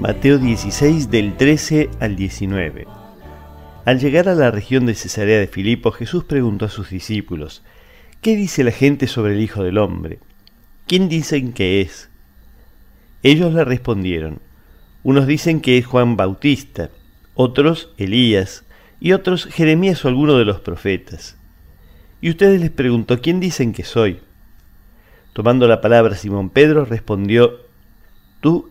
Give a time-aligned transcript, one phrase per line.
[0.00, 2.86] Mateo 16 del 13 al 19.
[3.84, 7.62] Al llegar a la región de Cesarea de Filipo, Jesús preguntó a sus discípulos,
[8.22, 10.18] ¿Qué dice la gente sobre el Hijo del Hombre?
[10.86, 12.08] ¿Quién dicen que es?
[13.22, 14.40] Ellos le respondieron,
[15.02, 16.88] unos dicen que es Juan Bautista,
[17.34, 18.64] otros Elías,
[19.00, 21.36] y otros Jeremías o alguno de los profetas.
[22.22, 24.20] Y ustedes les preguntó, ¿quién dicen que soy?
[25.34, 27.68] Tomando la palabra Simón Pedro respondió,
[28.40, 28.70] Tú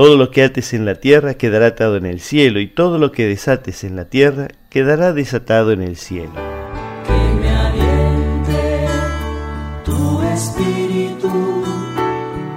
[0.00, 3.12] Todo lo que ates en la tierra quedará atado en el cielo, y todo lo
[3.12, 6.32] que desates en la tierra quedará desatado en el cielo.
[10.34, 11.62] espíritu,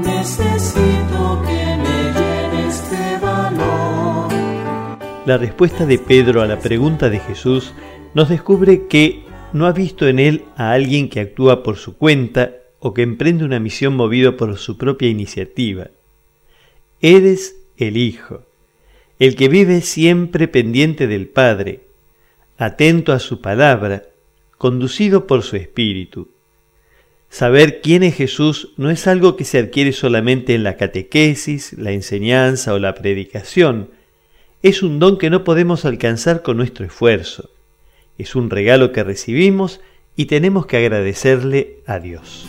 [0.00, 4.32] necesito que me llenes de valor.
[5.24, 7.72] La respuesta de Pedro a la pregunta de Jesús
[8.14, 12.50] nos descubre que no ha visto en él a alguien que actúa por su cuenta
[12.80, 15.90] o que emprende una misión movido por su propia iniciativa.
[17.00, 18.42] Eres el Hijo,
[19.20, 21.82] el que vive siempre pendiente del Padre,
[22.56, 24.02] atento a su palabra,
[24.56, 26.28] conducido por su Espíritu.
[27.30, 31.92] Saber quién es Jesús no es algo que se adquiere solamente en la catequesis, la
[31.92, 33.90] enseñanza o la predicación.
[34.62, 37.50] Es un don que no podemos alcanzar con nuestro esfuerzo.
[38.16, 39.80] Es un regalo que recibimos
[40.16, 42.48] y tenemos que agradecerle a Dios.